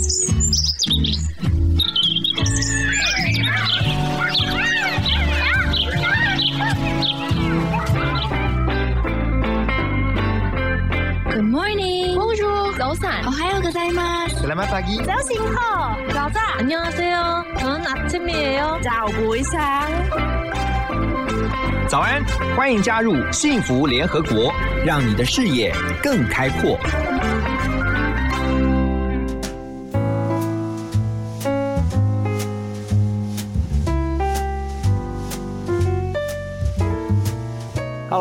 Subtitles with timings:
[11.44, 12.16] morning.
[12.16, 13.26] Bonjour.早安.
[13.26, 14.36] 오하요 고자이마스.
[14.40, 14.96] Selamat pagi.
[15.04, 15.94] 早醒好.
[16.08, 16.40] 가자.
[16.56, 17.44] 안녕하세요.
[17.58, 18.80] 저는 아침이에요.
[18.82, 19.86] 早不一下.
[21.86, 22.24] 早安，
[22.56, 24.54] 欢迎加入幸福联合国，
[24.86, 26.78] 让你的视野更开阔。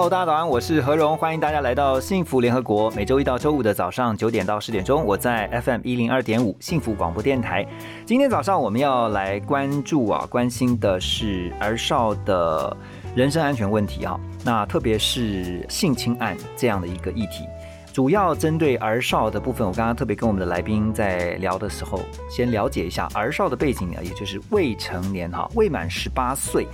[0.01, 2.91] 好大家早安，我是何荣，欢迎大家来到幸福联合国。
[2.93, 7.67] 每周一到周五的早上九点到十点钟，我在 FM 一零二点五幸福广播电台。
[8.07, 12.75] 今天早上我们要来关注啊，关心的是儿少的
[13.15, 17.45] 人身安全问题啊，那特别是性侵案这样的一个议题。
[17.93, 26.67] 主要针对儿少的部分，我刚刚特别跟我们的来宾在聊的时候，先了解一下儿少的背景啊，也就是未成年哈，未满十八岁。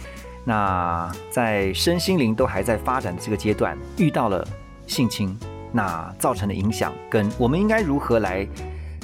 [0.48, 4.46] 那在身心灵都还在发展的这个阶段，遇到了
[4.86, 5.36] 性侵，
[5.72, 8.46] 那造成的影响，跟我们应该如何来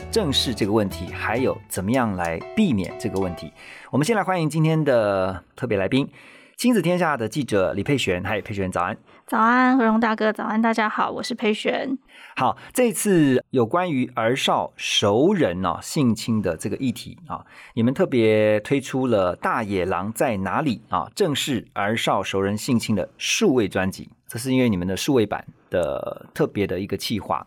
[0.08, 3.52] 正视这个问题，还有怎么样来避免这个问题？
[3.90, 6.08] 我们先来欢迎今天的特别来宾，
[6.56, 8.22] 亲子天下的记者李佩璇。
[8.22, 8.96] 嗨，佩璇，早安。
[9.32, 11.96] 早安，何荣大哥，早安，大家好，我是裴璇。
[12.36, 27.46] 好，这次有关于儿少熟人哦性侵的这个议题啊，你们特别推出了《大野狼在哪里》啊，正是儿少熟人性侵的数位专辑，这是因为你们的数位版的特别的一个企划。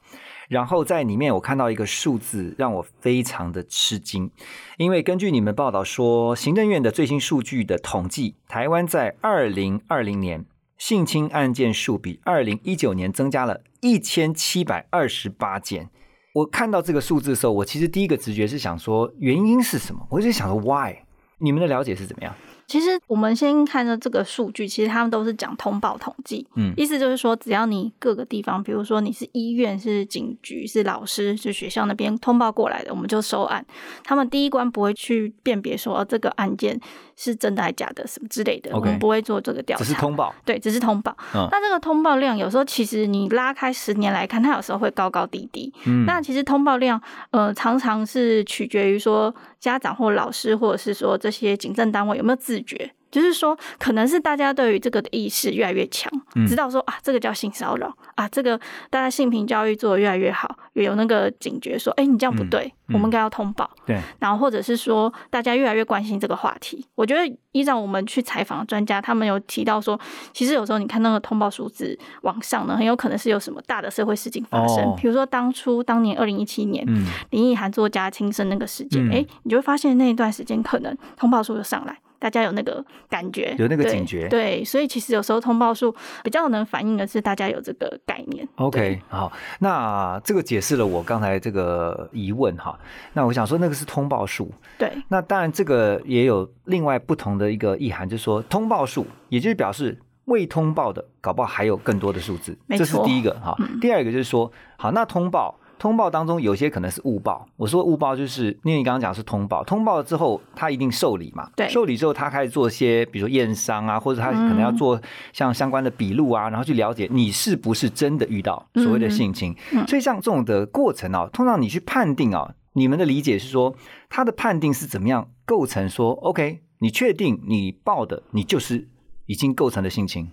[0.50, 4.32] 然后在里面我看到一个数字，让我非常的吃惊，
[4.80, 10.46] 因为根据你们报道说，行政院的最新数据的统计，台湾在二零二零年。
[10.78, 15.90] 性侵案件数比二零一九年增加了一千七百二十八件。
[16.34, 20.06] 我看到这个数字的时候，我其实第一个直觉是想说，原因是什么？
[20.10, 20.94] 我就想说，why？
[21.38, 22.36] 你们的了解是怎么样？
[22.68, 33.66] 其实我们先看到这个数据，其实他们都是讲通报统计，嗯意思就是说，只要你各个地方，比如说你是医院、是警局、是老师、是学校那边通报过来的，我们就收案。
[34.04, 36.80] 他们第一关不会去辨别说、哦、这个案件
[37.16, 40.34] 是真的还假的什么之类的我们不会做这个调查，只是通报。
[40.44, 41.16] 对，只是通报。
[41.34, 45.72] 嗯那这个通报量有时候其实你拉开十年来看，它有时候会高高低低。
[45.86, 47.00] 嗯那其实通报量，
[47.32, 52.92] 呃，常常是取决于说家长或老师，或者是说这些警政单位有没有自觉。
[53.12, 63.70] 就是说，可能是大家对于这个的意识越来越强，嗯知道说啊，这个叫性骚扰啊，这个大家性平教育做的越来越好，也有那个警觉说，哎、你这样不对，嗯我们应该要通报。
[63.86, 66.86] 对，然后或者是说大家越来越关心这个话题。
[66.94, 67.22] 我觉得
[67.54, 69.98] 依照我们去采访的专家，他们有提到说，
[70.34, 76.84] 其实有时候你看那个通报数字往上呢，很有可能是有什么大的社会事情发生，哦比如说当初当年二零一七年。
[76.86, 85.94] 嗯林奕涵作家轻生那个事件，嗯哎、你就会发现那一段时间可能通报数就上来，大家有那个感觉，有那个警觉对，所以其实有时候通报数
[86.24, 88.48] 比较能反映的是大家有这个概念。
[88.56, 92.78] ，OK，好，那这个解释了我刚才这个疑问哈。
[93.14, 103.56] 那我想说，那个是通报数，对那当然，这个也有另外不同的一个意涵，就是说通报数，也就是表示未通报的，搞不好还有更多的数字，没这是第一个哈。
[103.80, 105.60] 第二个就是说，好，那通报。
[105.86, 111.70] 通报当中有些可能是误报，我说误报就是因为你刚刚讲是通报，通报了之后他一定受理嘛，对。
[111.70, 115.00] 受理之后他开始做一些，比如说验伤啊，或者他可能要做
[115.32, 119.56] 像相关的笔录啊，然后去了解你是不是真的遇到所谓的性侵。
[119.74, 119.86] 嗯。
[119.86, 123.76] 所以像这种的过程啊，通常你去判定啊，你们的理解是说
[124.10, 128.88] 他的判定是怎么样构成说，OK，你确定你报的你就是
[129.28, 130.32] 已经构成的性侵，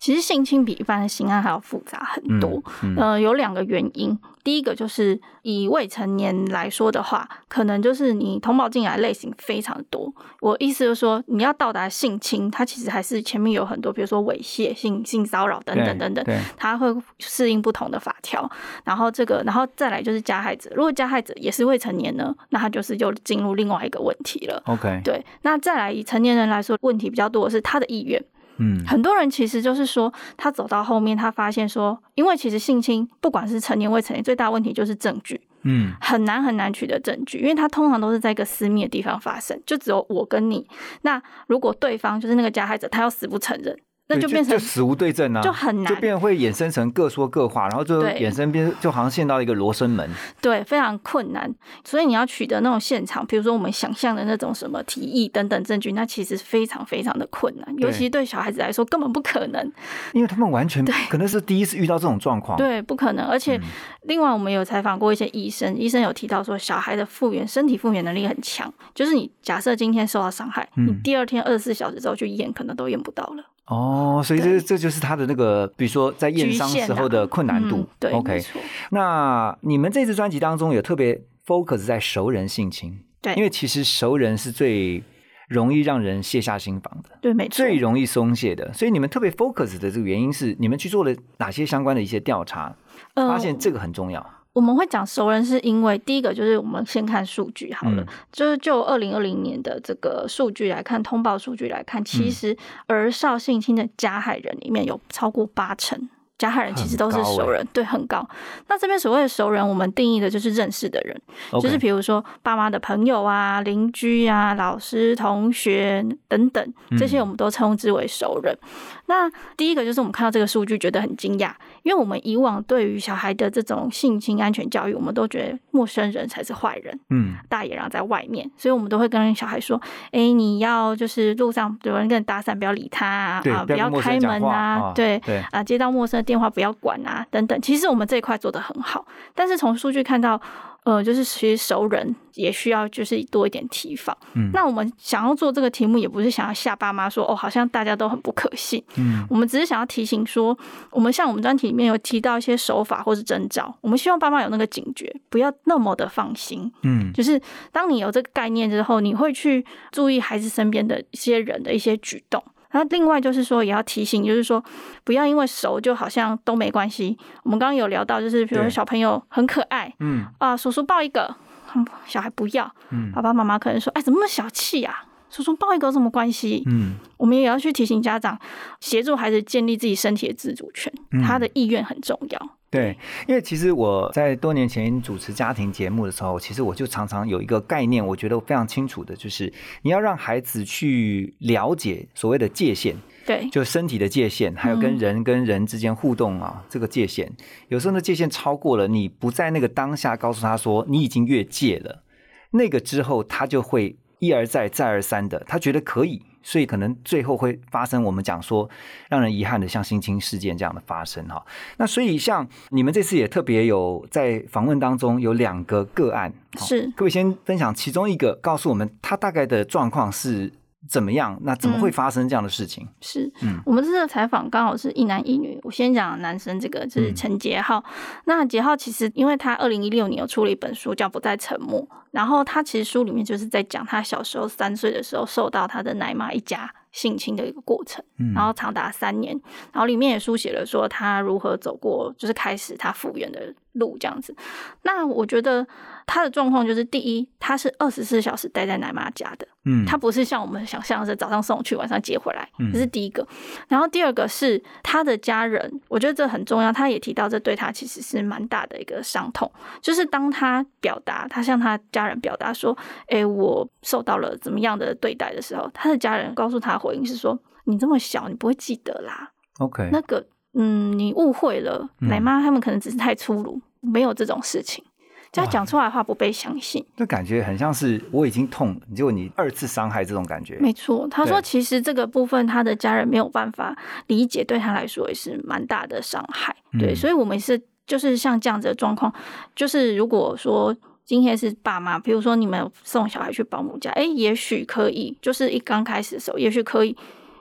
[0.00, 2.60] 其实性侵比一般的刑案还要复杂很多。
[2.82, 4.18] 嗯呃，有两个原因。
[4.42, 10.10] 第一个就是以未成年来说的话，可能就是你通报进来类型非常多。
[10.40, 16.24] 我意思就是说，你要到达性侵，它其实还是前面有很多，比如说猥亵、性性骚扰等等等等，
[16.56, 18.50] 它会适应不同的法条。
[18.82, 24.62] 然后这个，然后再来就是加害者，如果加害者也是未成年呢，那他就是又进入另外一个问题了。
[24.64, 28.24] ，OK，对，那再来以成年人来说，问题比较多的是他的意愿。
[28.60, 40.66] 嗯，很多人其实就是说，他走到后面，他发现说，因为其实性侵不管是成年未成年，最大问题就是证据，嗯很难很难取得证据，因为他通常都是在一个私密的地方发生，就只有我跟你。
[41.02, 43.76] 那如果对方就是那个加害者，他要死不承认。
[44.16, 50.08] 对那就变成死无对证啊，就很难就变会衍生成各说各话，然后就对衍生变就好像陷到一个罗生门。
[50.40, 51.52] 对，非常困难。
[51.84, 59.72] 所以你要取得那种现场，比如说我们想象的那种什么提议等等证据，那其实非常非常的困难，尤其对小孩子来说根本不可能。
[60.12, 62.58] 因为他们完全可能是第一次遇到这种状况。
[62.58, 63.24] 对，不可能。
[63.26, 63.60] 而且，
[64.02, 73.44] 另外我们有采访过一些医生，医生有提到说，小孩的复原身体复原能力很强，就是你假设今天受到伤害，嗯你第二天二十四小时之后去验，可能都验不到了。
[73.70, 77.76] 哦，所以这这就是他的那个，比如说在验伤时候的困难度。
[77.76, 78.42] 嗯对 OK，
[78.90, 85.02] 那你们这次专辑当中有特别 focus 在熟人性侵，对因为其实熟人是最
[85.48, 87.10] 容易让人卸下心防的。
[87.20, 87.58] 对，没错。
[87.58, 92.74] 最容易松懈的，所以你们特别 focus 的这个原因是，你们去做了哪些相关的一些调查，
[93.14, 94.24] 呃发现这个很重要。
[94.52, 102.56] 我们会讲熟人，是因为第一个就是我们先看数据好了，嗯就是就二零二零年的这个数据来看，通报数据来看，嗯其实
[102.86, 106.08] 儿少性侵的加害人里面有超过八成。
[106.38, 108.26] 加害人其实都是熟人，对，很高。
[108.66, 111.14] 那这边所谓的熟人，我们定义的就是认识的人
[111.60, 118.56] 就是比如说爸妈的朋友啊、邻居啊、老师、同学等等，这些我们都称之为熟人。
[119.04, 121.52] 那第一个就是我们看到这个数据觉得很惊讶，
[121.82, 129.80] 因为我们以往对于小孩的这种性侵安全教育，我们都觉得陌生人才是坏人，嗯，大野狼在外面，所以我们都会跟小孩说
[130.12, 137.60] ：“哎，你要就是路上有人跟你搭讪，不要理他啊，啊不要开门啊啊，对对啊，接到陌生的电话不要管啊，等等。
[137.60, 140.40] 其实我们这一块做得很好，但是从数据看到，
[140.84, 144.16] 呃，就是其实熟人也需要就是多一点提防。
[144.34, 148.82] 嗯那我们想要做这个题目，也不是想要吓爸妈说哦，好像大家都很不可信。
[148.96, 150.56] 嗯，我们只是想要提醒说，
[150.90, 156.72] 我们像我们专题里面有提到一些手法或是征兆，我们希望爸妈有那个警觉，不要那么的放心。
[156.82, 157.40] 嗯，就是
[157.70, 162.42] 当你有这个概念之后，你会去注意孩子身边的一些人的一些举动。
[162.70, 164.62] 然后另外就是说，也要提醒，就是说
[165.04, 167.16] 不要因为熟就好像都没关系。
[167.42, 171.34] 我们刚刚有聊到，就是比如说小朋友很可爱嗯啊，叔叔抱一个，
[171.74, 175.04] 嗯小孩不要，嗯爸爸妈妈可能说，哎，怎么那么小气啊？
[175.30, 176.62] 叔叔抱一个有什么关系？
[176.66, 178.38] 嗯，我们也要去提醒家长，
[178.80, 182.56] 协助孩子建立自己身体的自主权，嗯他的意愿很重要。
[182.68, 182.96] 对，
[183.26, 192.94] 因为其实我在多年前主持家庭节目的时候，其实我就常常有一个概念，我觉得非常清楚的，就是你要让孩子去了解所谓的界限，
[193.26, 197.28] 对，就身体的界限，还有跟嗯人跟人之间互动啊，这个界限，
[197.66, 202.04] 有时候呢界限超过了，你不在那个当下告诉他说你已经越界了，
[202.52, 208.70] 那个之后他就会一而再再而三的，他觉得可以，所以可能最后会发生我们讲说
[209.08, 211.44] 让人遗憾的像性侵事件这样的发生哈。
[211.78, 220.52] 那所以像你们这次也特别有在访问当中有两个个案，是各位先分享其中一个，告诉我们他大概的状况是
[220.88, 221.38] 怎么样？
[221.42, 222.88] 那怎么会嗯发生这样的事情？
[223.00, 225.60] 是，嗯我们这次的采访刚好是一男一女。
[225.62, 227.84] 我先讲男生这个，就是嗯陈杰浩。
[228.24, 231.80] 那杰浩其实因为他二零一六年有出了一本书叫《不再沉默》，
[232.10, 239.38] 然后他其实书里面就是在讲他小时候三岁的时候受到他的奶妈一家性侵的一个过程，嗯然后长达三年，
[239.72, 244.34] 然后里面也书写了说他如何走过，就是开始他复原的路这样子。
[244.82, 245.66] 那我觉得
[246.12, 253.24] 他的状况就是，第一，他是二十四小时待在奶妈家的，嗯他不是像我们想象的是早上送去，晚上接回来嗯，这是第一个。
[253.68, 256.72] 然后第二个是他的家人，我觉得这很重要。
[256.72, 259.48] 他也提到，这对他其实是蛮大的一个伤痛，
[259.80, 262.76] 就是当他表达，他向他家人表达说
[263.06, 269.30] ：“诶，我受到了怎么样的对待的时候，他的家人告诉他回应是说：你这么小，你不会记得啦。
[269.60, 274.84] OK，那个，嗯，你误会了，嗯奶妈他们可能只是太粗鲁，没有这种事情。”
[275.32, 280.56] 就他讲出来的话不被相信，这感觉很像是我已经痛，结果你二次伤害这种感觉。
[280.58, 283.76] 没错，他说其实这个部分他的家人没有办法
[284.08, 286.56] 理解，对他来说也是蛮大的伤害。
[286.78, 289.12] 对，嗯所以我们是就是像这样子的状况，
[289.54, 296.96] 就是如果说今天是爸妈，比如说你们有送小孩去保姆家，哎，也许可以，就是一刚开始的时候，也许可以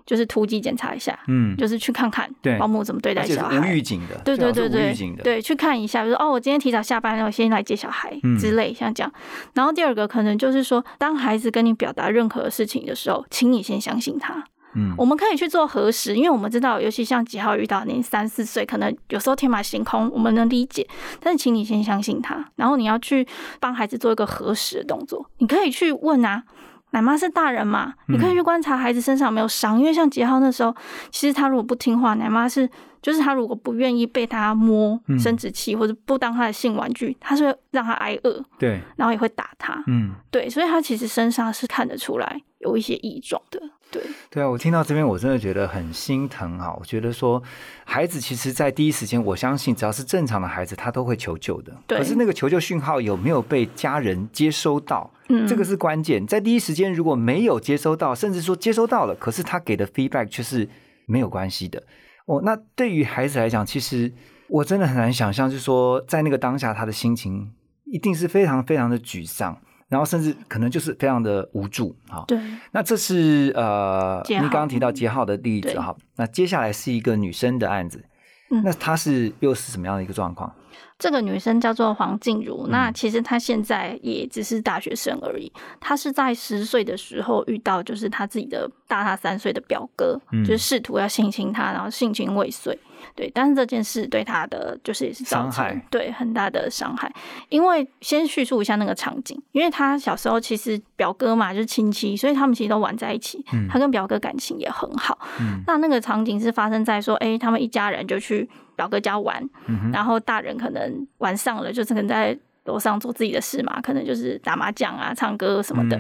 [0.10, 3.64] 就是突击检查一下，嗯，就是去看看保姆怎么对待小孩无。
[3.64, 9.14] 预警的，对对对对无预警的，，对，去看一下，比如说哦，我今天提早下班了，我先来接小孩嗯之类，像这样。
[9.54, 14.44] 然后第二个可能就是说，当孩子跟你表达任何事情的时候，请你先相信他。
[14.76, 20.88] 嗯我们可以去做核实，因为我们知道，尤其像几号遇到您三四岁，可能有时候天马行空，我们能理解。
[21.20, 23.28] 但是，请你先相信他，然后你要去
[23.60, 25.28] 帮孩子做一个核实的动作。
[25.40, 26.44] 你可以去问啊，
[26.92, 30.76] 奶妈是大人嘛，你可以去观察孩子身上有没有伤，因为像杰浩那时候，
[31.12, 32.70] 其实他如果不听话，奶妈是
[33.02, 39.84] 就是他如果不愿意被他摸嗯生殖器，或者不当他的性玩具，他是会让他挨饿，对，然后也会打他。
[39.88, 40.14] 嗯。
[40.32, 43.62] 对，所以他其实身上是看得出来有一些异状的。
[43.92, 46.72] 对，对啊，我听到这边我真的觉得很心疼啊。
[46.80, 47.42] 我觉得说，
[47.86, 51.74] 孩子其实，在第一时间，我相信只要是正常的孩子，他都会求救的。
[51.88, 55.12] 对可是那个求救讯号有没有被家人接收到？
[55.30, 56.26] 嗯这个是关键。
[56.26, 60.68] 在第一时间如果没有接收到，甚至说接收到了，可是他给的 feedback 却是
[61.06, 61.84] 没有关系的。
[62.26, 64.14] 哦，那对于孩子来讲，其实
[64.48, 67.52] 我真的很难想象，就是说在那个当下，他的心情
[67.86, 72.24] 一定是非常非常的沮丧，然后甚至可能就是非常的无助啊。
[72.28, 72.40] 对，
[72.72, 75.94] 那这是呃，你刚刚提到杰浩的例子哈。
[76.16, 78.06] 那接下来是一个女生的案子，
[78.52, 80.54] 嗯那她是又是什么样的一个状况？
[80.98, 85.52] 这个女生叫做黄静茹，嗯那其实她现在也只是大学生而已。
[85.80, 92.78] 她是在十岁的时候遇到，就是她自己的大她三岁的表哥，嗯就是试图要性侵她，然后性侵未遂。
[93.16, 97.10] 对，但是这件事对她的就是也是造伤害成对很大的伤害。
[97.48, 103.44] 因为先叙述一下那个场景，因为她小时候其实表哥嘛就是亲戚，所以他们其实都玩在一起。
[103.54, 105.18] 嗯她跟表哥感情也很好。
[105.40, 116.00] 嗯那那个场景是发生在说，哎、他们一家人就去表哥家玩，嗯然后大人可能玩上了，就是可能在楼上做自己的事嘛，可能就是打麻将啊、唱歌什么的。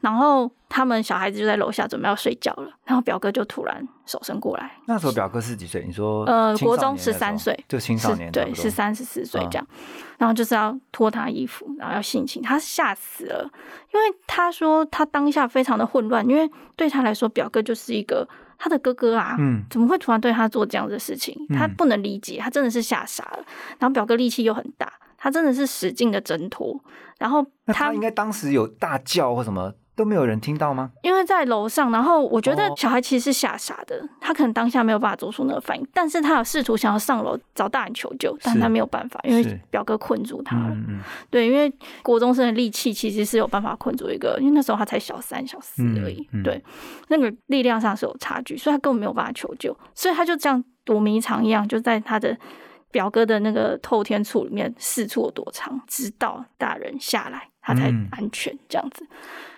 [0.00, 5.84] 然后他们小孩子就在楼下准备要睡觉了，然后表哥就突然手伸过来，那时候表哥是几岁？
[5.86, 9.66] 你说呃，国中十三岁，就青少年对，年差不多十三十四岁嗯这样，
[10.18, 13.48] 然后就是要脱他衣服，然后要性侵，他吓死了，
[13.94, 18.26] 因为他说他当下非常的混乱，因为对他来说，表哥就是一个
[18.58, 21.34] 他的哥哥啊，嗯怎么会突然对他做这样的事情？
[21.50, 23.44] 他嗯不能理解，他真的是吓傻了。
[23.78, 26.78] 然后表哥力气又很大，他真的是使劲的挣脱。
[27.18, 30.90] 然后他他应该当时有大叫或什么都没有人听到吗？
[31.02, 40.68] 因为在楼上，然后我觉得哦小孩其实是吓傻的，他可能当下没有办法做出那个反应，但是他有试图想要上楼找大人求救，但是他没有办法，因为表哥困住他了。
[40.68, 41.00] 嗯嗯
[41.30, 41.72] 对，因为
[42.02, 46.28] 国中生的力气其实是有办法困住一个，因为那时候他才小三、小四而已。
[46.44, 46.62] 对，
[47.08, 52.36] 那个力量上是有差距，所以他根本没有办法求救，所以他就这样躲迷藏一样，就在他的
[52.90, 59.06] 表哥的那个透天处里面四处躲藏，直到大人下来，他才嗯安全这样子。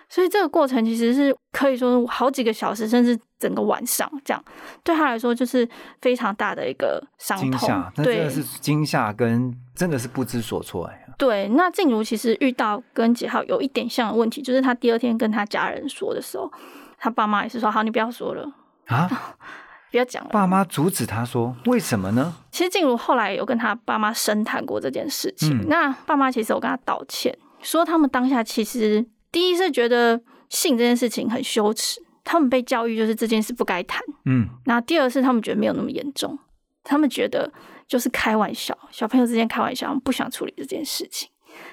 [0.09, 4.43] 所以这个过程其实是可以说好几个小时，甚至整个晚上这样，
[4.83, 5.67] 对他来说就是
[6.01, 11.05] 非常大的一个伤痛对的是惊吓跟真的是不知所措哎。
[11.17, 16.49] 对，那静茹其实遇到跟杰浩有一点像的问题，就是他第二天跟他家人说的时候，
[16.97, 18.49] 他爸妈也是说：“好，你不要说了，
[18.87, 19.35] 啊！
[19.91, 22.33] 不要讲了。”爸妈阻止他说，为什么呢？
[22.51, 36.37] 其实静茹后来有跟他爸妈深谈过这件事情，嗯那爸妈其实有跟他道歉，说他们当下其实第一是觉得性这件事情很羞耻，他们被教育就是这件事不该谈，嗯那第二是他们觉得没有那么严重，
[36.83, 37.51] 他们觉得
[37.87, 41.29] 就是开玩笑，小朋友之间开玩笑，他们不想处理这件事情，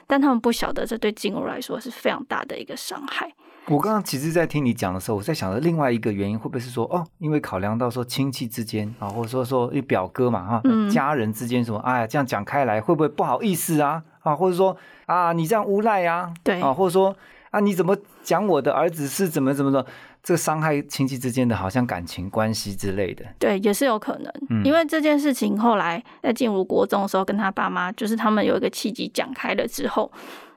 [0.07, 3.33] 但他们不晓得这对静茹来说是非常大的一个伤害。
[3.69, 14.05] 我刚刚其实，在听你讲的时候，我在想着另外一个原因，会不会是说，哦，因为考量到说亲戚之间啊，或者说说表哥嘛哈，嗯家人之间什么，哎呀，这样讲开来会不会不好意思啊？
[14.21, 17.17] 啊，或者说啊，你这样无赖啊，对啊，或者说
[17.51, 19.85] 啊，你怎么讲我的儿子是怎么怎么的，
[20.23, 30.11] 这个伤害亲戚之间的好像感情关系之类的，对，也是有可能，嗯因为这件事情后来在进入国中的时候，跟他爸妈就是他们有一个契机讲开了之后，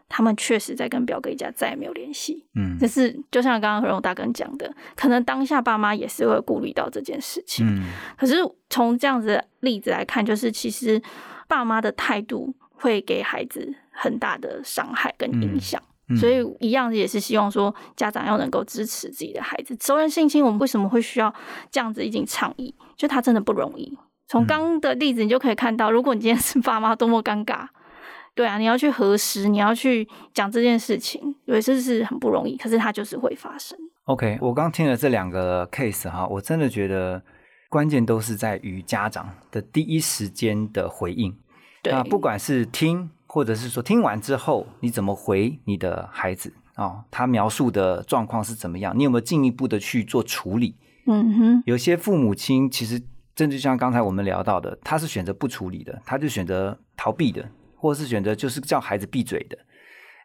[0.09, 2.43] 他们确实在跟表哥一家再也没有联系。
[2.55, 7.65] 嗯这是就像刚刚何荣大哥讲的，可能当下爸妈也是会顾虑到这件事情。
[7.67, 8.37] 嗯可是
[8.69, 10.99] 从这样子的例子来看，就是其实
[11.47, 15.79] 爸妈的态度会给孩子很大的伤害跟影响。
[15.79, 15.85] 嗯
[16.17, 19.75] 所以一样也是希望说家长要能够支持自己的孩子。
[19.79, 21.33] 熟人性侵，我们为什么会需要
[21.69, 22.73] 这样子一种倡议？
[22.95, 23.97] 就他真的不容易。
[24.27, 27.67] 从刚刚的例子，你就可以看到，如果你今天是爸妈，多么尴尬。
[28.35, 32.55] 对啊，你要去核实，你要去讲这件事情，对，这是很不容易。
[32.55, 33.77] 可是它就是会发生。
[34.05, 37.21] OK，我刚听了这两个 case 哈，我真的觉得
[37.69, 41.35] 关键都是在于家长的第一时间的回应。
[41.81, 50.75] 对，那不管是听，或者是说听完之后你怎么回你的孩子哦，他描述的状况是怎么样，你有没有进一步的去做处理？
[51.05, 52.99] 嗯哼，有些父母亲其实
[53.35, 59.57] 真的就像刚才我们聊到的，他是选择不处理的，他就选择逃避的，或是选择就是叫孩子闭嘴的。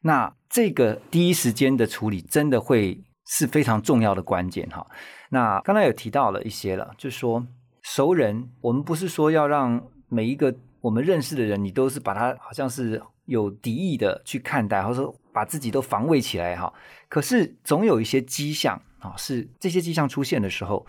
[0.02, 4.87] 那这个第一时间的处理，真的会是非常重要的关键哈。
[5.30, 7.46] 那刚才有提到了一些了，就是说
[7.82, 16.70] 熟人，我们不是说要让每一个我们认识的人，你都是把他好像是有敌意的去看待，或者说把自己都防卫起来哈。
[17.08, 20.86] 可是总有一些迹象啊，是这些迹象出现的时候，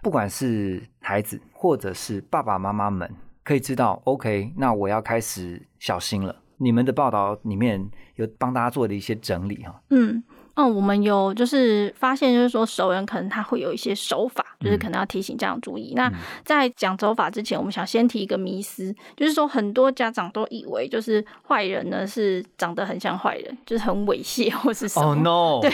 [0.00, 6.36] 不管是孩子或者是爸爸妈妈们，可以知道，OK，那我要开始小心了。
[6.58, 7.84] 你们的报道里面
[8.14, 10.22] 有帮大家做的一些整理哈，嗯，
[10.54, 15.94] 嗯，我们有就是发现，就是说熟人可能他会有一些手法，就是可能要提醒家长注意。
[15.96, 16.12] 那
[16.44, 25.12] 在讲走法之前，我们想先提一个迷思，就是说很多家长都以为就是坏人呢是长得很像坏人，就是很猥亵或是什么。
[25.12, 25.60] 哦 no！
[25.62, 25.72] 对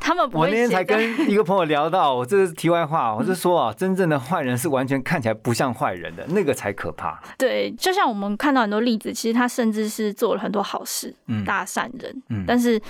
[0.00, 7.20] 他们不会我那天才跟一个朋友聊到，我这个是题外话，我是说啊，真正的坏人是完全看起来不像坏人的，那个才可怕。
[7.36, 12.80] 对，就像我们看到很多例子，其实他甚至是做了很多好事，嗯大善人，嗯但是。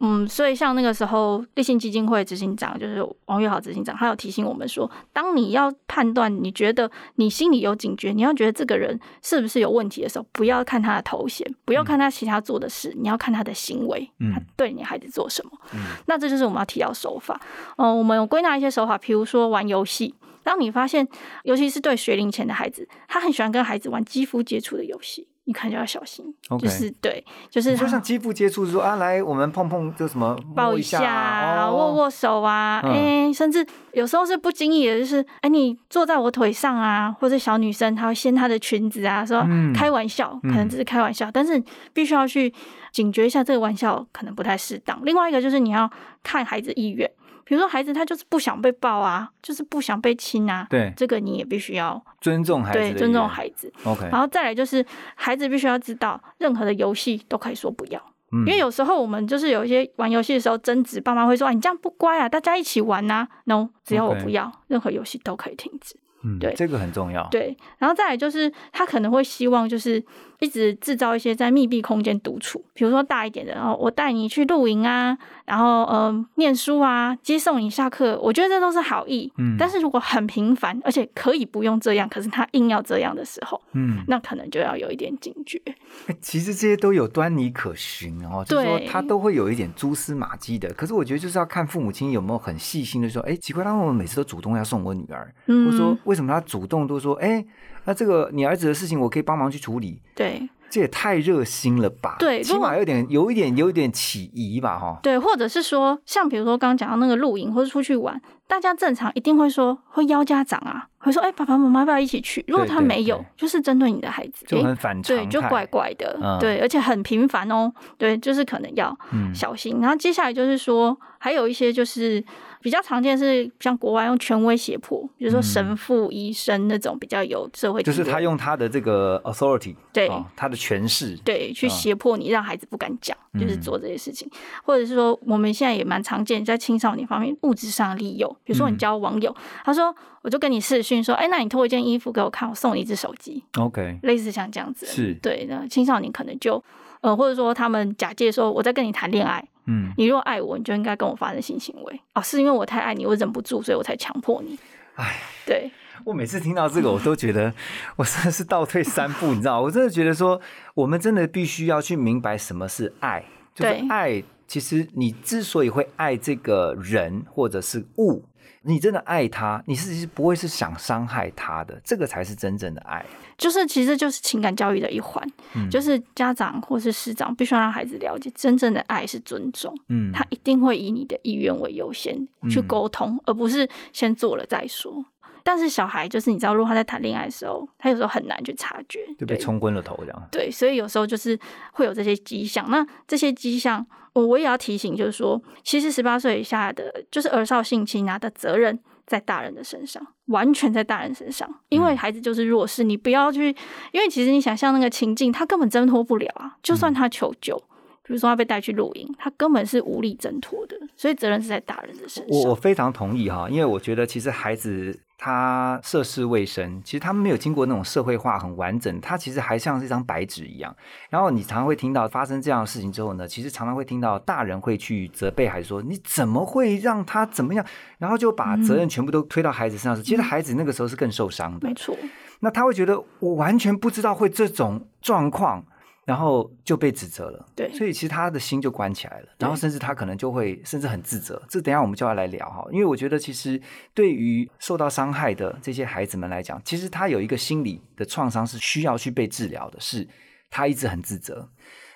[0.00, 15.50] 嗯，所以像那个时候，立信基金会执行长就是王月豪执行长，他有提醒我们说，当你要判断，你觉得你心里有警觉，你要觉得这个人是不是有问题的时候，不要看他的头衔，不要看他其他做的事，你要看他的行为，嗯他对你孩子做什么。
[15.74, 17.40] 嗯那这就是我们要提到手法。
[17.76, 20.14] 嗯、我们有归纳一些手法，比如说玩游戏。
[20.44, 21.06] 当你发现，
[21.42, 26.22] 尤其是对学龄前的孩子，他很喜欢跟孩子玩肌肤接触的游戏，你看就要小心。
[26.50, 41.62] OK 就是对，就是就像肌肤接触，说啊，来我们碰碰，就什么抱一下下啊，哦握握手啊，嗯哎、甚至有时候是不经意的，就是哎、你坐在我腿上啊，或者小女生她会掀她的裙子啊，说、嗯开玩笑，可能只是开玩笑，但是
[41.94, 42.52] 必须要去
[42.92, 45.00] 警觉一下这个玩笑可能不太适当。
[45.02, 45.90] 另外一个就是你要
[46.22, 47.10] 看孩子意愿，
[47.48, 53.72] 比如说孩子他就是不想被抱啊，就是不想被亲啊，对这个你也必须要尊重孩子的对尊重孩子。
[53.84, 57.98] OK，然后再来就是孩子必须要知道，任何的游戏都可以说不要。
[58.30, 65.96] 嗯因为有时候我们就是有一些玩游戏的时候争执，爸妈会说：“啊，你这样不乖啊，大家一起玩呐、no，只要我不要任何游戏都可以停止。
[66.22, 67.26] 嗯对这个很重要。
[67.30, 70.04] 对，然后再来就是他可能会希望就是
[70.40, 79.32] 一直制造一些在密闭空间独处，比如说大一点的，然后我带你去露营啊，然后嗯念书啊，接送你下课，我觉得这都是好意。
[79.38, 85.60] 嗯但是如果很频繁，而且可以不用这样，可是他硬要这样的时候，嗯，那可能就要有一点警觉。
[86.06, 90.72] 欸其实这些都有端倪可循哦，就是说对他都会有一点蛛丝马迹的。
[90.74, 97.44] 可是我觉得就是要看父母亲有没有很细心的说，哎，奇怪，他为什么每次都主动要送我女儿，嗯或者说为什么他主动都说，哎，
[97.88, 102.16] 那这个你儿子的事情我可以帮忙去处理，对这也太热心了吧？
[102.18, 105.00] 起对如果码有点有一点有一点起疑吧，哈。
[105.02, 112.44] 对，或者是说，像比如说刚刚讲到那个露营或者出去玩，大家正常一定会说会邀家长啊，会说哎、爸爸妈妈要不要一起去？
[112.46, 119.80] 如果他没有对，就是针对你的孩子，就很反常对，就怪怪的，嗯对，而且很频繁哦，对，就是可能要嗯小心。
[119.80, 122.22] 然后接下来就是说，还有一些就是
[122.60, 133.60] 比较常见是像国外用权威胁迫，比如说神父、医生那种比较有社会就是他用他的这个 authority，对哦他的权势，对，去嗯胁迫你，让孩子不敢讲，就是嗯。
[133.60, 134.28] 做这些事情，
[134.64, 138.78] 或者是说，我们现在也蛮常见在青少年方面物质上的利诱，比如说你嗯。
[138.78, 145.14] 交网友，他说我就跟你视讯说，哎，那你脱一件衣服给我看，我送你一只手机，OK，类似像这样子，是。
[145.14, 146.62] 对，那青少年可能就。
[147.00, 152.00] 呃，或者说他们假借说我在跟你谈恋爱，嗯，你如果爱我，你就应该跟我发生性行为。
[152.14, 154.58] 哦，是因为我太爱你，我忍不住，所以我才强迫你。
[154.96, 155.70] 哎，对，
[156.04, 157.52] 我每次听到这个，我都觉得
[157.94, 160.40] 我真的是倒退三步，你知道，我真的觉得说，
[160.74, 163.88] 我们真的必须要去明白什么是爱，就是对。
[163.88, 164.24] 爱。
[164.48, 168.24] 其实你之所以会爱这个人或者是物，
[168.62, 173.04] 你真的爱他，你是不会是想伤害他的，这个才是真正的爱。
[173.36, 179.72] 就是其实就是情感教育的一环，嗯就是家长或是师长必须要让孩子了解，真正的爱是尊重。
[179.88, 182.16] 嗯，他一定会以你的意愿为优先
[182.50, 185.04] 去嗯沟通，而不是先做了再说。
[185.42, 190.28] 但是小孩就是你知道，如果他在谈恋爱的时候，他有时候很难去察觉，就被冲昏了头这样。
[190.30, 191.38] 对，所以有时候就是
[191.72, 192.68] 会有这些迹象。
[192.70, 203.54] 那这些迹象，我我也要提醒，就是说，其实十八岁以下的，就是儿少性侵啊的责任在大人的身上，完全在大人身上，因为嗯孩子就是弱势，你不要去，
[203.92, 207.56] 因为其实你想象那个情境，他根本挣脱不了啊，就嗯算他求救。
[208.04, 212.54] 比如说他被带去露营，他根本是无力挣脱的，所以责任是在大人的身上我我。
[212.54, 220.74] 非常同意哈，因为我觉得其实孩子他涉世未深，其实他们没有经过那种社会化很完整，他其实还像是一张白纸一样。
[221.10, 227.66] 然后你常常会听到发生这样的事情之后呢，其实常常会听到大人会去责备孩子说：“你怎么会让他怎么样？”
[227.98, 230.00] 然后就把责任全部都推到孩子身上。
[230.00, 231.96] 其实孩子那个时候是更受伤的没，错，
[232.38, 235.64] 那他会觉得我完全不知道会这种状况。
[236.08, 241.42] 然后就被指责了，对所以其实他的心就关起来了，然后甚至他可能就会甚至很自责。
[241.50, 243.60] 这等一下我们就要来聊哈，因为我觉得其实
[243.92, 250.08] 对于受到伤害的这些孩子们来讲，其实他有一个心理的创伤是需要去被治疗的，是
[250.48, 251.50] 他一直很自责。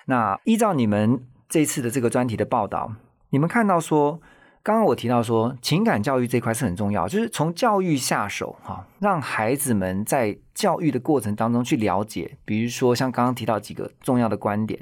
[0.05, 2.93] 那依照你们这一次的这个专题的报道，
[3.31, 4.21] 你们看到说，
[4.63, 14.79] 刚刚我提到说，情感教育这块是很重要，就是从教育下手哈，让孩子们在教育的过程当中去了解，比如说像刚刚提到几个重要的观点，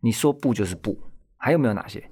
[0.00, 0.98] 你说不就是不，
[1.36, 2.10] 还有没有哪些？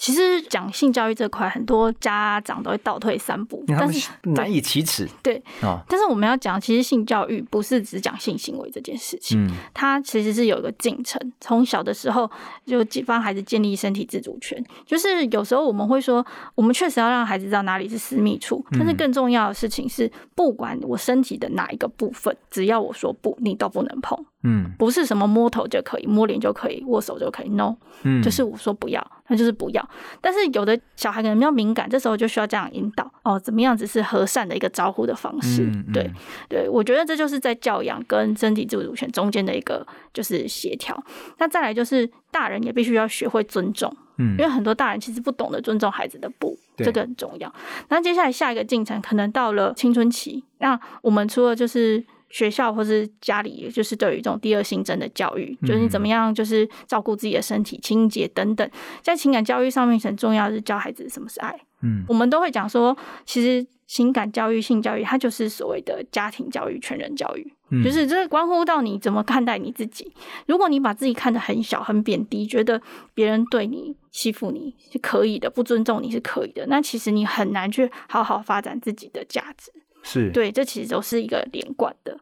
[0.00, 5.06] 其实讲性教育这块，很多家长都会倒退三步，但是难以启齿。
[5.22, 12.28] 对啊，但是我们要讲，其实性教育不是只讲性行为这件事情，嗯它其实是有一个进程，从小的时候
[12.64, 14.64] 就帮孩子建立身体自主权。
[14.86, 29.88] 就是有时候我们会说，我们确实要让孩子知道哪里是私密处，但是更重要的事情是，不管我身体的哪一个部分，只要我说不，你都不能碰，嗯不是什么摸头就可以，摸脸就可以，握手就可以，no，嗯，就是我说不要，那就是不要。
[30.20, 35.64] 但是有的小孩可能比较敏感，这时候就需要这样引导哦，怎么样子是和善的一个招呼的方式。
[35.64, 36.10] 嗯嗯对
[36.48, 40.98] 对，我觉得这就是在教养跟身体自主权中间的一个就是协调。
[41.38, 47.52] 那再来就是大人也必须要学会尊重，嗯因为很多大人其实不懂得尊重孩子的不，这个很重要。
[47.88, 58.68] 那接下来下一个进程可能到了青春期，那我们除了就是学校或是家里，就是对于这种第二性征的教育，就是你怎么样就是照顾自己的身体、清洁等等，
[59.02, 61.54] 在情感教育上面很重要的是教孩子什么是爱。
[61.82, 67.52] 嗯我们都会讲说，其实情感教育、性教育，它就是所谓的家庭教育、全人教育。
[67.72, 70.12] 嗯就是这关乎到你怎么看待你自己。
[70.46, 72.82] 如果你把自己看得很小、很贬低，觉得
[73.14, 79.72] 别人对你欺负你是可以的，不尊重你是可以的，那其实你很难去好好发展自己的价值。
[80.02, 82.18] 是对，这其实都是一个连贯的。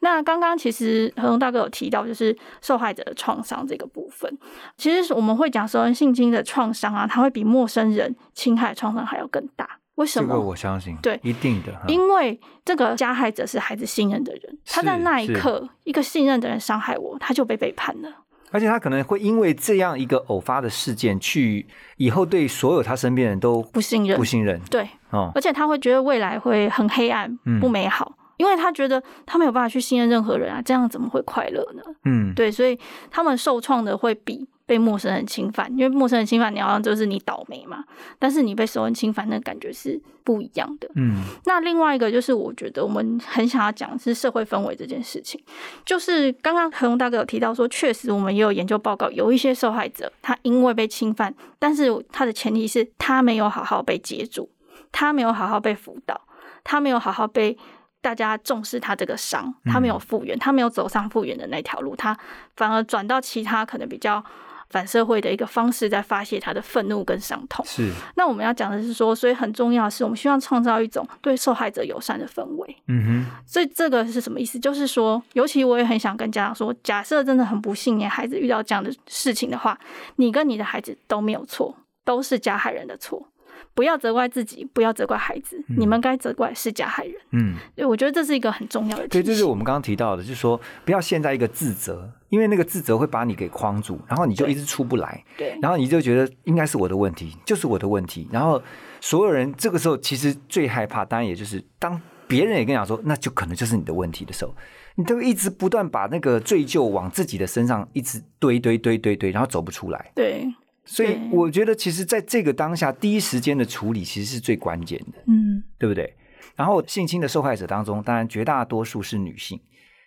[0.00, 4.38] 那刚刚其实何龙大哥有提到，就是受害者的创伤这个部分。
[4.76, 9.78] 其实我们会讲说，性侵的创伤啊，它会比陌生人侵害的创伤还要更大。
[9.96, 10.28] 为什么？
[10.28, 18.10] 这个我相信，对一定的，因为这个加害者是孩子信任的人，他在那一刻，一个信任的人伤害我，他就被背叛了。
[18.50, 24.16] 而且他可能会因为这样一个偶发的事件，去以后对所有他身边人都不信任。
[24.16, 24.60] 不信任。
[24.70, 31.82] 对，哦，而且他会觉得未来会很黑暗嗯、不美好，因为他觉得他没有办法去信任任何人啊，这样怎么会快乐呢？
[32.04, 32.78] 嗯，对，所以
[33.10, 37.82] 他们受创的会比被陌生人侵犯，因为陌生人侵犯你好像就是你倒霉嘛，
[38.20, 40.88] 但是你被熟人侵犯，那感觉是不一样的。
[40.94, 45.42] 嗯那另外一个就是，我觉得我们很想要讲是社会氛围这件事情。
[45.84, 54.48] 就是刚刚何荣大哥有提到说，确实我们也有研究报告，有一些受害者他因为被侵犯，但是他的前提是他没有好好被接住，
[54.92, 56.20] 他没有好好被辅导，
[56.62, 57.58] 他没有好好被
[58.00, 62.16] 大家重视他这个伤，他没有复原，他没有走上复原的那条路，他
[62.54, 64.24] 反而转到其他可能比较
[64.70, 67.64] 反社会的一个方式，在发泄他的愤怒跟伤痛。
[67.66, 72.76] 是，那我们要讲的是说，所以很重要的是，我们希望创造一种对受害者友善的氛围。
[72.86, 74.58] 嗯哼，所以这个是什么意思？
[74.58, 79.78] 就是说，尤其我也很想跟家长说，假设真的很不幸，你孩子遇到这样的事情的话，
[80.16, 83.26] 你跟你的孩子都没有错，都是加害人的错。
[83.74, 87.14] 不要责怪自己，不要责怪孩子，你们该责怪是加害人。
[87.32, 89.30] 嗯，对，我觉得这是一个很重要的对，醒。
[89.30, 98.62] 这是我们刚刚提到的，就是说不要陷在一个自责，因为那个自责会把你给框住，然后你就一直出不来，对然后你就觉得应该是我的问题，就是我的问题，然后
[99.00, 104.54] 所有人这个时候其实最害怕，当然也就是当别人也跟你讲说，那就可能就是你的问题的时候，
[104.96, 110.12] 你都一直不断把那个罪疚往自己的身上一直堆堆堆堆堆，然后走不出来。
[110.14, 110.46] 对，
[110.84, 115.18] 所以我觉得，其实在这个当下，第一时间的处理其实是最关键的。
[115.26, 116.16] 嗯，对不对？
[116.56, 119.60] 然后性侵的受害者当中，当然绝大多数是女性，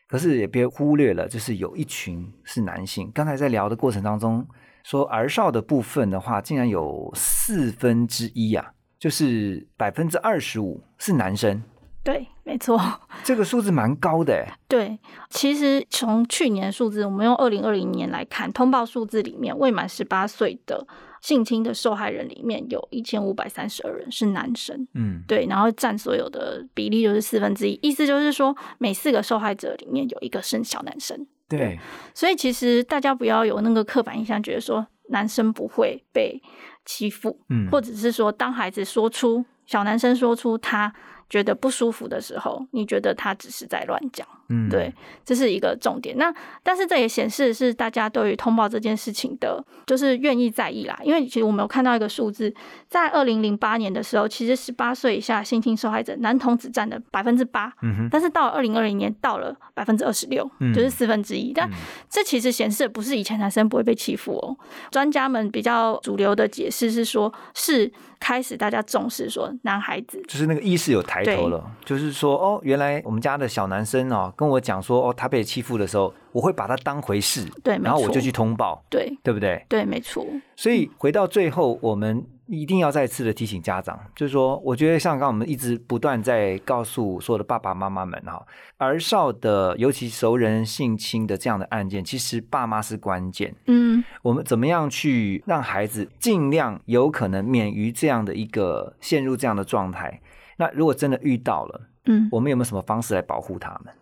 [0.07, 3.09] 可是也别忽略了，就是有一群是男性。
[3.13, 4.45] 刚才在聊的过程当中，
[4.83, 11.63] 说儿少的部分的话，竟然有四分之一啊，就是百分之二十五是男生，
[12.03, 12.79] 对，没错。
[13.23, 14.57] 这个数字蛮高的哎。
[14.67, 20.85] 对，其实从去年数字，我们用二零二零年来看，通报数字里面，未满十八岁的
[21.21, 31.79] 性侵的受害人里面有一千五百三十二人是男生，嗯，对，然后占所有的比例就是四分之一，意思就是说每四个受害者里面有一个是小男生，对，
[32.13, 36.41] 所以其实大家不要有那个刻板印象，觉得说男生不会被
[36.83, 40.93] 欺负，嗯或者是说当孩子说出小男生说出他
[41.29, 44.27] 觉得不舒服的时候，你觉得他只是在乱讲。
[44.49, 44.93] 嗯，对，
[45.25, 46.17] 这是一个重点。
[46.17, 50.99] 那但是这也显示是大家对于通报这件事情的，就是愿意在意啦。
[51.03, 52.53] 因为其实我们有看到一个数字，
[52.87, 61.53] 在二零零八年的时候，其实十八岁以下性侵受害者男童只占了百分之八，嗯哼，但是到二零二零年到了百分之二十六，嗯就是四分之一。
[61.53, 61.73] 但嗯
[62.09, 64.55] 这其实显示的不是以前男生不会被欺负哦，
[64.91, 79.65] 专家们比较主流的解释是说，是开始大家重视说男孩子就是那个意识有抬头了，就是说哦，原来我们家的小男生哦，跟我讲说哦他被欺负的时候，我会把他当回事，对，然后我就去通报，对对不对？
[79.69, 88.45] 对，没错，所以回到最后，我们一定要再次的提醒家长，就是说，我觉得像刚刚我们一直不断在告诉所有的爸爸妈妈们哈，
[88.77, 93.55] 儿少的尤其熟人性侵的这样的案件，其实爸妈是关键。
[93.67, 100.19] 嗯，我们怎么样去让孩子尽量有可能免于这样的一个陷入这样的状态？
[100.57, 103.93] 那如果真的遇到了，嗯，我们有没有什么方式来保护他们？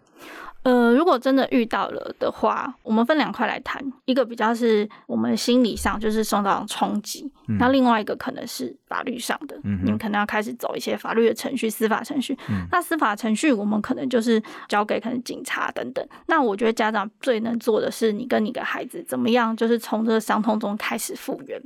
[0.63, 12.37] 呃，如果真的遇到了的话，我们分两块来谈，一个比较是我们心理上就是受到冲击，嗯那另外一个可能是法律上的，嗯你们可能要开始走一些法律的程序、司法程序。
[12.49, 16.07] 嗯那司法程序我们可能就是交给可能警察等等。
[16.27, 21.59] 那我觉得家长最能做的是，你跟你的孩子怎么样，就是从这个伤痛中开始复原。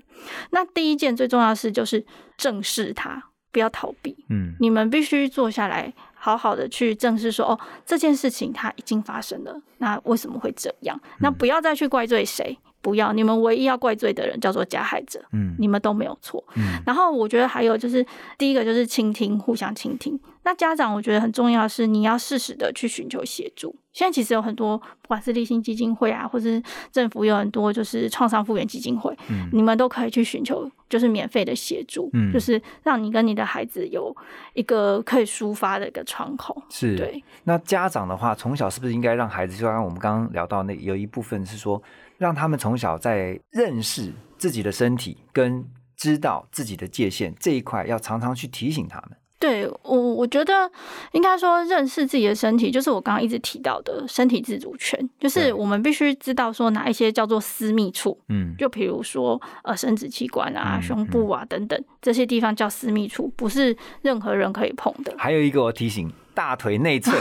[0.52, 2.06] 那第一件最重要的事就是
[2.38, 4.16] 正视它，不要逃避。
[4.30, 5.94] 嗯你们必须坐下来，
[6.26, 11.00] 好好的去正视说，哦，这件事情它已经发生了，那为什么会这样？
[11.20, 16.44] 那不要再去怪罪谁，不要，你们唯一要怪罪的人叫做加害者，嗯你们都没有错。
[16.56, 18.04] 嗯然后我觉得还有就是，
[18.40, 20.20] 第一个就是倾听，互相倾听。
[20.42, 23.76] 那家长我觉得很重要的是，你要适时的去寻求协助。
[23.96, 34.14] 现在其实有很多，不管是立新基金会啊，或是政府有很多就是创伤复原基金会，嗯你们都可以去寻求就是免费的协助，嗯就是让你跟你的孩子有
[34.54, 36.62] 一个可以抒发的一个窗口。
[36.70, 41.82] 是对，那家长的话，从小是不是应该让孩子，就像我们刚刚聊到那有一部分是说，
[42.18, 49.18] 让他们从小在认识自己的身体跟知道自己的界限这一块，要常常去提醒他们。
[49.38, 50.69] 对我，我觉得
[51.12, 65.13] 应该说认识自己的身体，就是我刚刚一直提到的身体自主权，就是我们必须知道说哪一些叫做私密处，嗯就比如说呃生殖器官啊、嗯胸部啊等等这些地方叫私密处，不是任何人可以碰的。
[65.17, 67.12] 还有一个我提醒，大腿内侧。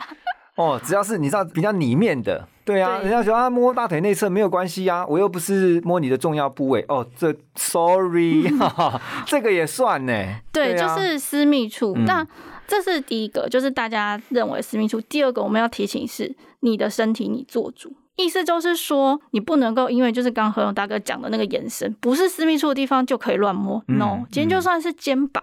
[0.56, 6.84] 哦，只要是你知道比较里面的，对啊，对人家说啊摸大腿内侧没有关系啊，我又不是摸你的重要部位。
[6.88, 8.44] 哦，这 sorry，
[9.26, 10.12] 这个也算呢。
[10.52, 11.92] 对，啊就是私密处。
[11.96, 12.26] 嗯那
[12.66, 14.98] 这是第一个，就是大家认为私密处。
[15.02, 17.94] 第二个，我们要提醒是你的身体你做主。
[18.16, 23.82] 意思就是说，你不能够因为就是刚何勇大哥讲的那个延伸，不是私密处的地方就可以乱摸。
[23.88, 25.42] 嗯 no，今天嗯就算是肩膀，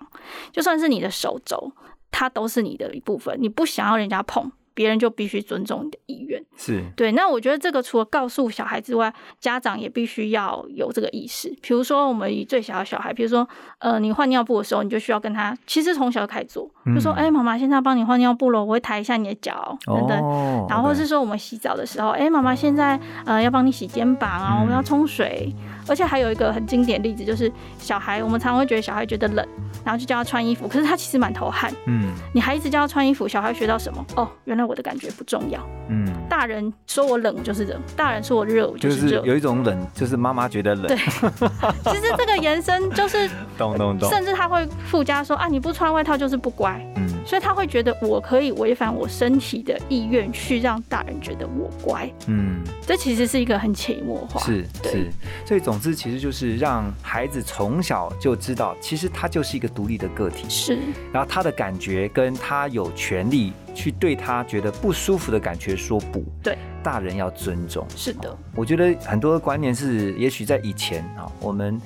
[0.52, 1.72] 就算是你的手肘，
[2.10, 3.38] 它都是你的一部分。
[3.40, 6.44] 你不想要人家碰，别人就必须尊重你的意愿。
[6.56, 11.50] 是，对，那我觉得这个除了告诉小孩之外，家长也必须要有这个意识。
[11.62, 13.48] 比如说，我们以最小的小孩，比如说，
[13.80, 20.20] 呃，你换尿布的时候，你就需要跟他，其实从小就开始做，就说，嗯哎、妈妈现在要帮你换尿布了，我会抬一下你的脚，等等。
[20.20, 25.54] 哦然后或是说我们洗澡的时候，哎、妈妈现在呃要帮你洗肩膀啊，我们要嗯冲水，
[25.88, 29.46] 而且还有一个很经典例子，就是小孩，我们常常会觉得小孩觉得冷，
[29.84, 32.12] 然后就叫他穿衣服，可是他其实满头汗，嗯。
[32.34, 34.06] 你还一直叫他穿衣服，小孩学到什么？
[34.16, 35.60] 哦，原来我的感觉不重要。
[35.90, 39.22] 嗯，大人说我冷，就是冷；大人说我热，我就是是热。
[39.26, 40.88] 有一种冷，就是妈妈觉得冷。
[40.88, 40.98] 对，
[41.92, 52.10] 其实这个延伸就是，懂懂懂，甚至他会附加说啊，你不穿外套就是不乖，嗯所以他会觉得我可以违反我身体的意愿去让大人觉得我乖。
[52.28, 54.42] 嗯，这其实是一个很潜移默化。
[54.42, 55.10] 是是，
[55.46, 60.78] 所以总之其实就是让孩子从小就知道，其实他就是一个独立的个体，是，
[61.12, 67.86] 然后他的感觉跟他有权利去对他觉得不舒服的感觉说不，对，大人要尊重。
[67.96, 71.80] 是的，我觉得很多观念是，也许在以前啊，我们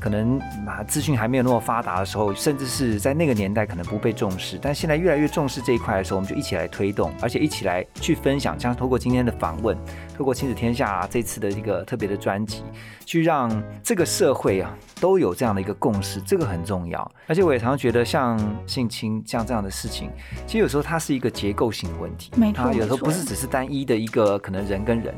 [0.00, 9.76] 可能啊资讯还没有那么发达的时候，甚至是在那个年代可能不被重视，但现在越来越重视这一块的时候，我们就一起来推动，而且一起来去分享，像透过今天的访问，
[10.16, 12.64] 透过亲子天下、啊、这次的一个特别的专辑，
[13.04, 13.50] 去让
[13.82, 17.10] 这个社会啊都有这样的一个共识，这个很重要。
[17.26, 20.10] 而且我也常常觉得，像性侵像这样的事情，
[20.46, 25.14] 其实有时候它是一个结构性的问题，没错它有时候不是只是单一的一个可能人跟人。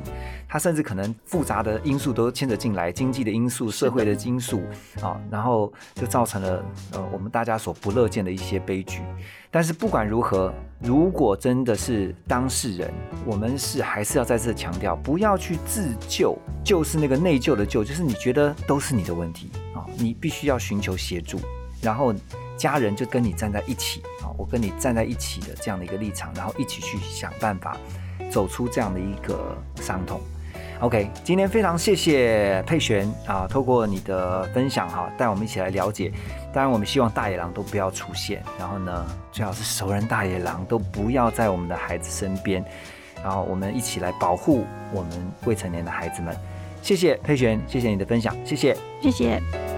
[0.52, 4.62] 它甚至可能复杂的因素都牵扯进来，经济的因素、社会的因素
[5.00, 6.62] 啊，然后就造成了
[6.92, 9.00] 呃我们大家所不乐见的一些悲剧。
[9.50, 12.92] 但是不管如何，如果真的是当事人，
[13.24, 21.40] 我们是还是要再次强调，不要去自救，就是那个内疚的救，就是你觉得都是你的问题啊，你必须要寻求协助，
[21.80, 22.14] 然后
[22.58, 27.74] 家人就跟你站在一起啊，我跟你站在一起的这样的一个立场，然后一起去想办法
[28.30, 30.20] 走出这样的一个伤痛。
[30.82, 36.10] OK，今天非常谢谢佩璇啊，透过你的分享哈，带我们一起来了解。
[36.52, 42.64] 当然，我们希望大野狼都不要出现，然后呢，最好是熟人大野狼都不要在我们的孩子身边，
[43.22, 46.36] 然后我们一起来保护我们未成年的孩子们。
[46.82, 48.76] 谢谢佩璇，谢谢你的分享，谢谢。
[49.00, 49.71] 谢谢。